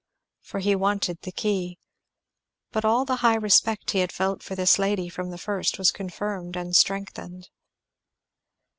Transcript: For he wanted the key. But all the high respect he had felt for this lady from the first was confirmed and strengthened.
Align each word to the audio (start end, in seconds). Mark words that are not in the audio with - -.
For 0.41 0.57
he 0.57 0.73
wanted 0.75 1.21
the 1.21 1.31
key. 1.31 1.77
But 2.71 2.83
all 2.83 3.05
the 3.05 3.17
high 3.17 3.35
respect 3.35 3.91
he 3.91 3.99
had 3.99 4.11
felt 4.11 4.41
for 4.41 4.55
this 4.55 4.79
lady 4.79 5.09
from 5.09 5.29
the 5.29 5.37
first 5.37 5.77
was 5.77 5.91
confirmed 5.91 6.55
and 6.55 6.75
strengthened. 6.75 7.49